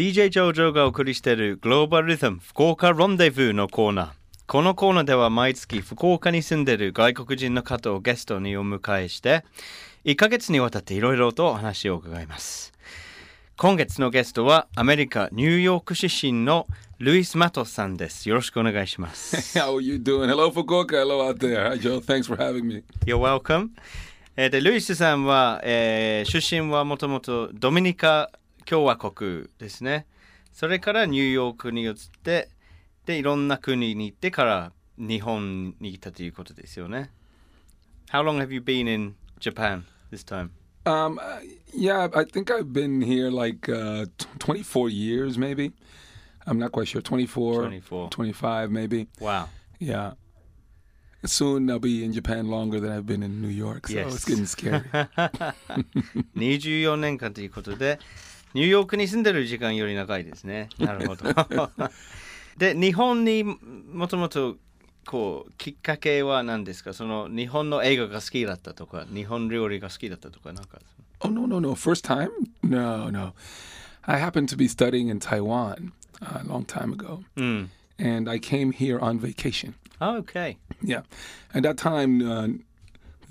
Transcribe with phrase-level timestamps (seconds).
[0.00, 4.08] DJ ジョージョがお送りしているグローバルリズム福岡ロンデブーのコーナー。
[4.46, 9.44] このコーナーでは毎月福岡に住んでいる外国人の方をゲストにお迎えして、
[10.06, 12.72] 1ヶ月にわたっていろいろとお話を伺います。
[13.58, 18.26] 今月のゲストはアメリカ・ニューヨーク出身のルイス・マトスさんです。
[18.26, 19.36] よろしくお願いします。
[19.60, 20.28] How are you doing?
[20.30, 20.96] Hello, Fukuoka.
[20.96, 21.68] Hello out there.
[21.68, 22.00] Hi, Joe.
[22.00, 22.82] Thanks for having me.
[23.04, 23.68] You're welcome.
[24.34, 28.30] えーで、ルイスさんは、えー出身はもともとドミニカ
[28.64, 30.06] 共和国ですね。
[30.52, 32.48] それからニューヨークに移って、
[33.06, 37.10] で、いろんな国に行ってから日本に来たということですよね。
[38.12, 40.50] How long have you been in Japan this time?
[40.84, 41.40] Um, uh,
[41.74, 45.72] yeah, I think I've been here like uh, t- 24 years, maybe.
[46.46, 47.02] I'm not quite sure.
[47.02, 48.08] 24, 24.
[48.10, 49.06] 25, maybe.
[49.20, 49.48] Wow.
[49.78, 50.12] Yeah.
[51.24, 54.14] Soon I'll be in Japan longer than I've been in New York, so Yes.
[54.14, 54.80] it's getting scary.
[56.34, 57.98] 24年間ということで、
[58.54, 60.68] ニューヨークに住んでる時間より長いですね。
[60.78, 61.24] なるほど。
[62.56, 64.56] で、日本にもともと
[65.06, 70.78] こうきっかけは何ですかその日本の映画が好きだったとか、日本料理が好きだったとか、なんか。
[71.20, 71.74] oh, no, no, no.
[71.74, 72.30] First time?
[72.62, 73.34] No, no.
[74.02, 77.70] I happened to be studying in Taiwan uh, a long time ago, うん。
[77.98, 79.74] and I came here on vacation.
[80.00, 80.56] Okay.
[80.82, 81.02] Yeah.
[81.54, 82.48] At that time, uh,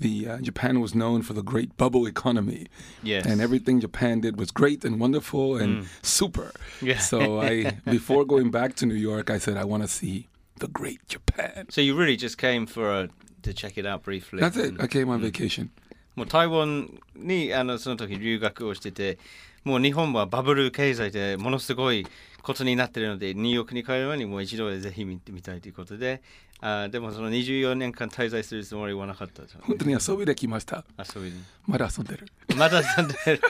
[0.00, 2.66] the uh, Japan was known for the great bubble economy,
[3.02, 3.26] Yes.
[3.26, 5.86] and everything Japan did was great and wonderful and mm.
[6.02, 6.52] super.
[6.82, 6.98] Yeah.
[6.98, 10.28] So I, before going back to New York, I said I want to see
[10.58, 11.66] the great Japan.
[11.70, 13.08] So you really just came for a,
[13.42, 14.40] to check it out briefly.
[14.40, 14.74] That's it.
[14.80, 15.24] I came on mm.
[15.24, 15.70] vacation.
[16.20, 19.18] もう台湾にあのその時留学をしてて
[19.64, 22.06] もう日本はバブル経済でものすごい
[22.42, 26.20] ことになってるのでニューヨークに帰る前にもう一度はぜひ見てみたいということで
[26.60, 30.84] あでもその24年間滞在するつもりはなかったと本当に遊びできました。
[30.98, 31.32] あそういう
[31.66, 32.26] まだ遊んでる。
[32.54, 33.40] まだ遊んでる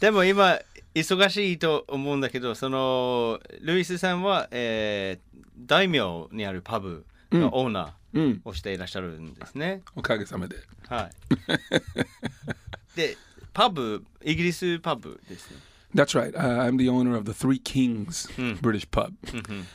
[0.00, 0.58] でも今
[0.96, 8.23] 忙しいと思うんだけどそのルイスさんは、えー大名にあるパブのオーナうん。
[8.23, 10.57] ーをしていらっしゃるんですね、おかげさまで。
[10.89, 11.11] はい。
[12.95, 13.17] で、
[13.53, 15.57] パブ、イギリスパブですね。
[15.93, 16.33] That's right.
[16.33, 18.29] Uh, I'm the owner of the Three Kings
[18.61, 19.13] British pub,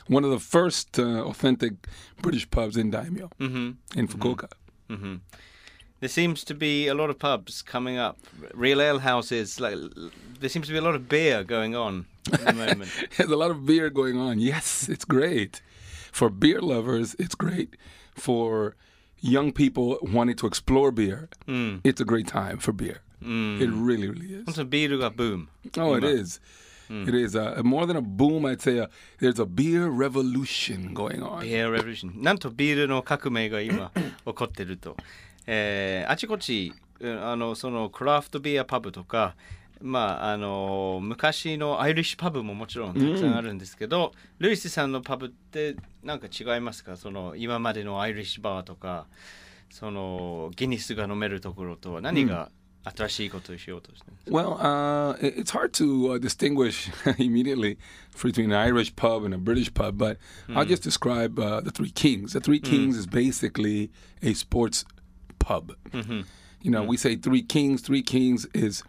[0.08, 1.74] one of the first uh, authentic
[2.22, 3.98] British pubs in Daimyo Mm-hmm.
[3.98, 4.48] in Fukuoka.
[4.88, 5.16] Mm-hmm.
[6.00, 8.16] There seems to be a lot of pubs coming up,
[8.54, 9.60] real ale houses.
[9.60, 9.76] Like
[10.40, 12.90] there seems to be a lot of beer going on at the moment.
[13.18, 14.38] There's a lot of beer going on.
[14.38, 15.60] Yes, it's great.
[16.11, 17.75] For beer lovers, it's great.
[18.15, 18.75] For
[19.19, 21.79] young people wanting to explore beer, mm.
[21.83, 23.01] it's a great time for beer.
[23.23, 23.61] Mm.
[23.61, 24.47] It really, really is.
[24.47, 25.49] It's a beer a boom.
[25.77, 26.39] Oh, it is.
[26.89, 27.07] Mm.
[27.07, 28.45] It is a, more than a boom.
[28.45, 28.89] I'd say a,
[29.19, 31.41] there's a beer revolution going on.
[31.41, 32.11] Beer revolution.
[32.21, 33.91] なんとビールの革命が今
[34.25, 34.97] 起こってると。
[35.47, 39.35] えー、あちこちあのそのクラフトビアパブとか、
[39.81, 49.07] まああの昔のアイリッシュパブももちろんたくさんあるんですけど、ルイスさんのパブってなんか違いますかその今までのアイリッシュバーとか
[49.69, 52.51] そのギニスが飲めるところとは何が
[52.83, 57.77] 新しいことをしようとしてるん Well, uh, it- it's hard to uh, distinguish immediately
[58.23, 60.17] between an Irish pub and a British pub, but
[60.49, 62.33] I'll just describe uh, the Three Kings.
[62.33, 63.91] The Three Kings is basically
[64.23, 64.83] a sports
[65.39, 65.73] pub.
[66.63, 67.81] You know, we say Three Kings.
[67.81, 68.83] Three Kings is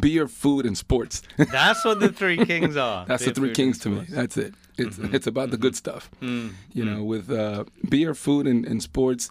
[0.00, 1.22] beer, food, and sports.
[1.36, 3.04] That's what the three kings are.
[3.06, 4.04] That's the Beer, Three food, Kings to and me.
[4.04, 4.16] sports.
[4.16, 4.54] That's it.
[4.76, 6.10] It's it's about the good stuff.
[6.20, 9.30] You know, with uh, beer, food, and, and sports.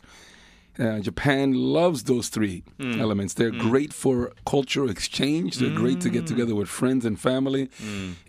[0.80, 3.34] Uh, Japan loves those three elements.
[3.34, 5.58] They're great for cultural exchange.
[5.58, 7.70] They're great to get together with friends and family.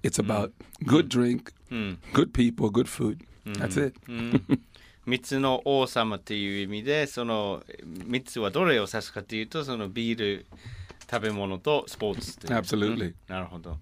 [0.02, 0.52] It's about
[0.86, 1.52] good drink,
[2.14, 3.20] good people, good food.
[3.44, 3.94] That's it.
[5.04, 7.62] 三つの王様っていう意味でその
[8.06, 10.46] 三つはどれを指すかというとそのビール
[11.12, 13.06] 食べ物とスポーツっていう Absolutely.
[13.06, 13.78] うんなるほど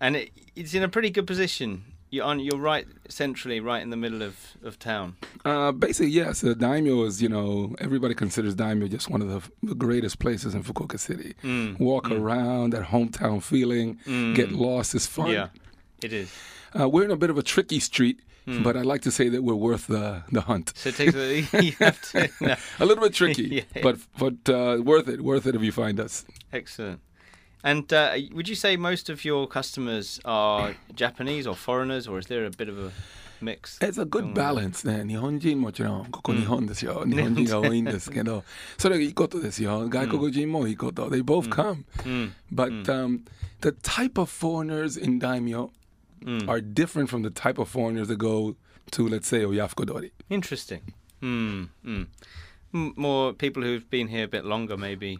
[0.00, 3.90] and it, it's in a pretty good position you're on you're right centrally right in
[3.90, 4.34] the middle of,
[4.64, 6.42] of town Uh, basically, yes.
[6.44, 10.54] Uh, Daimyo is, you know, everybody considers Daimyo just one of the, the greatest places
[10.54, 11.34] in Fukuoka City.
[11.78, 13.98] Walk around, that hometown feeling,
[14.34, 15.30] get lost is fun.
[15.30, 15.48] yeah
[16.02, 16.30] it is
[16.78, 18.20] Uh, we're in a bit of a tricky street,
[18.62, 20.72] but I like to say that we're worth the, the hunt.
[20.74, 22.56] so it takes a, you have to no.
[22.80, 23.82] A little bit tricky, Yeah.
[23.82, 25.20] but but uh, worth it.
[25.22, 26.24] Worth it if you find us.
[26.52, 27.00] excellent
[27.62, 32.26] and uh, would you say most of your customers are Japanese or foreigners or is
[32.26, 32.90] there a bit of a
[33.42, 35.04] mix It's a good balance ね。
[35.06, 37.04] 日本人もちろん、ここ日本ですよ。
[37.06, 38.44] 日本人が多いんですけど、
[38.78, 39.88] それがいいことですよ。
[39.88, 41.08] 外国人もいいこと。
[41.10, 41.84] They both come.
[42.52, 43.24] But um,
[43.60, 45.70] the type of foreigners in Daimyo
[46.25, 46.47] mm.
[46.47, 48.55] are different from the type of foreigners that go
[48.91, 50.11] to, let's say, Oyafukodori.
[50.29, 50.93] Interesting.
[51.21, 52.07] Mm, mm.
[52.71, 55.19] More people who've been here a bit longer, maybe.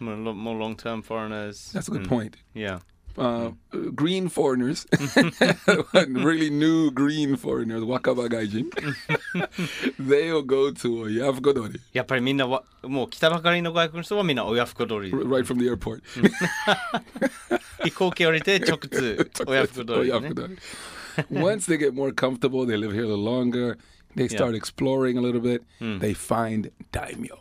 [0.00, 1.70] More, more long term foreigners.
[1.72, 2.08] That's a good mm.
[2.08, 2.36] point.
[2.54, 2.80] Yeah.
[3.16, 3.94] Uh, mm.
[3.96, 4.86] green foreigners,
[6.08, 8.70] really new green foreigners, wakaba gaijin,
[9.98, 11.80] they will go to Oyafukodori.
[11.92, 15.10] やっぱりみんなわもう来たばかりの外国の人はみんな Oyafukodori。
[15.10, 16.02] Right from the airport.
[16.14, 17.57] Mm.
[17.83, 20.57] 飛行機降りて直通親不孝通り、ね、 Oyafukudori.
[21.31, 23.77] Once they get more comfortable, they live here a little longer.
[24.15, 25.61] They start exploring a little bit.
[25.79, 27.39] They find daimyo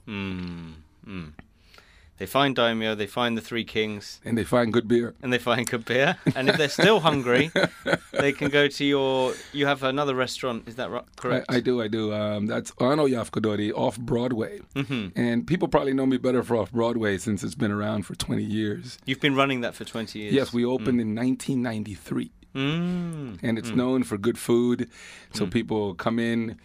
[2.17, 5.13] They find daimyo, they find the three kings, and they find good beer.
[5.21, 6.17] and they find good beer.
[6.35, 7.51] And if they're still hungry,
[8.11, 9.33] they can go to your.
[9.53, 11.03] You have another restaurant, is that right?
[11.05, 11.45] I, correct?
[11.49, 12.13] I do, I do.
[12.13, 14.61] Um, that's on Oyafukodori off Broadway.
[14.75, 15.19] Mm-hmm.
[15.19, 18.43] And people probably know me better for off Broadway since it's been around for 20
[18.43, 18.97] years.
[19.05, 20.33] You've been running that for 20 years.
[20.33, 22.31] Yes, we opened in 1993.
[22.55, 23.37] Mm.
[23.43, 24.89] and it's known for good food.
[25.31, 26.57] So people come in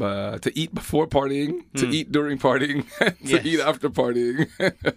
[0.00, 3.44] uh, to eat before partying, to eat during partying, to Yes.
[3.44, 4.48] eat after partying.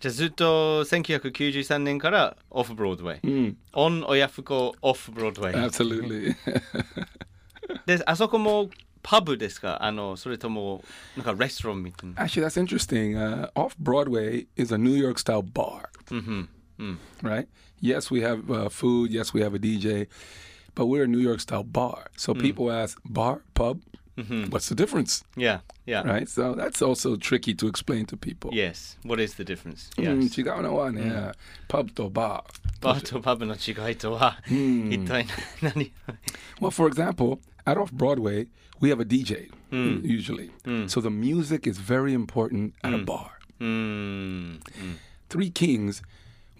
[0.00, 3.56] じゃあずっと1993年からオフブロードウェイ。
[3.74, 5.54] オン親不孝オフブロードウェイ。
[5.54, 6.34] Absolutely.
[7.86, 8.70] で、あそこも
[9.02, 10.82] パブですかあの、それとも、
[11.16, 12.14] なんかレストランみたいな。
[12.22, 13.16] Actually, that's interesting.
[13.16, 15.90] Uh, off Broadway is a New York style bar.
[17.22, 17.46] Right?
[17.82, 19.10] Yes, we have uh, food.
[19.10, 20.08] Yes, we have a DJ.
[20.75, 22.07] but we're a New York style bar.
[22.15, 22.41] So mm.
[22.41, 23.81] people ask, bar, pub,
[24.17, 24.49] mm-hmm.
[24.51, 25.23] what's the difference?
[25.35, 26.03] Yeah, yeah.
[26.03, 26.29] Right?
[26.29, 28.51] So that's also tricky to explain to people.
[28.53, 28.97] Yes.
[29.03, 29.89] What is the difference?
[29.95, 30.11] Hmm, yes.
[30.11, 31.33] うん、違うのはね、mm.
[31.67, 32.83] パブとバー。
[32.83, 34.93] バーとパブの違いとは、mm.
[34.93, 35.25] 一体
[35.61, 35.91] 何
[36.59, 38.47] Well, for example, at off Broadway,
[38.79, 40.03] we have a DJ mm.
[40.03, 40.51] usually.
[40.65, 40.89] Mm.
[40.89, 42.95] So the music is very important at mm.
[42.95, 43.05] a hmm.
[43.05, 43.31] bar.
[43.59, 44.57] Hmm.
[45.29, 46.01] Three Kings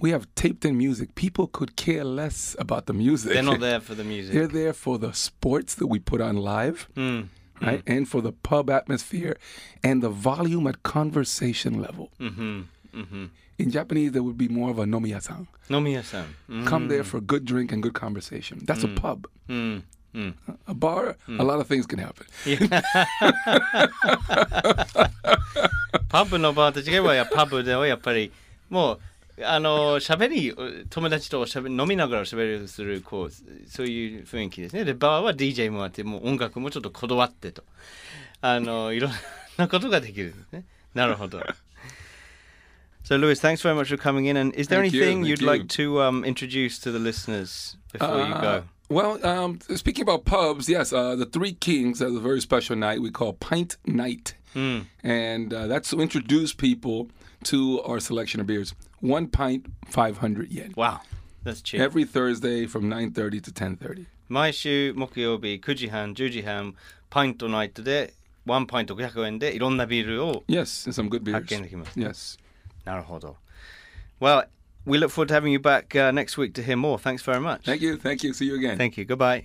[0.01, 1.15] we have taped in music.
[1.15, 3.33] People could care less about the music.
[3.33, 4.53] They're not there for the They're music.
[4.53, 7.31] there for the sports that we put on live, うん。
[7.61, 7.83] right?
[7.87, 9.37] And for the pub atmosphere
[9.83, 12.09] and the volume at conversation level.
[12.19, 12.69] うん。
[12.95, 13.31] うん。
[13.59, 15.47] In Japanese, there would be more of a nomiya-san.
[15.69, 16.27] 飲み屋さん。
[16.49, 16.65] うん。
[16.65, 18.65] Come there for good drink and good conversation.
[18.65, 19.29] That's a pub.
[19.49, 19.85] うん。
[20.15, 20.35] うん。
[20.67, 22.25] A bar, a lot of things can happen.
[26.09, 28.33] パブのバーと違えばやパブではやっぱり
[28.69, 29.01] もう
[29.43, 30.55] あの喋り
[30.91, 33.31] 友達としゃべ飲みながら喋りするこう
[33.71, 37.65] そういう雰囲気ですねでバーは DJ もあってもう音楽もちょっとこだわってと
[38.43, 39.13] あのいろん
[39.57, 40.65] なことができるんですね
[40.95, 41.43] なるほど
[43.03, 44.37] So Lewis, thanks very much for coming in.
[44.37, 45.47] And is there Thank you, anything thank you'd you.
[45.47, 48.63] like to um, introduce to the listeners before you Uh, go?
[48.91, 53.01] Well, um, speaking about pubs, yes, uh, the Three Kings has a very special night
[53.01, 54.35] we call Pint Night.
[54.55, 57.09] And uh, that's to introduce people
[57.45, 58.75] to our selection of beers.
[59.05, 60.73] One pint, 500 yen.
[60.77, 61.01] Wow,
[61.43, 61.81] that's cheap.
[61.81, 64.07] Every Thursday from 9.30 to 10.30.
[64.29, 66.75] 毎週木曜日9時半10時半
[67.09, 68.15] パイントナイトで
[68.47, 71.33] ワンパイント500円でいろんなビールを Yes, and some good beers.
[71.33, 71.99] 発見できます。
[71.99, 72.39] Yes.
[72.85, 73.37] なるほど。
[74.21, 74.47] Well,
[74.87, 76.99] we look forward to having you back uh, next week to hear more.
[76.99, 77.65] Thanks very much.
[77.65, 77.97] Thank you.
[77.97, 78.33] Thank you.
[78.33, 78.77] See you again.
[78.77, 79.05] Thank you.
[79.05, 79.45] Goodbye.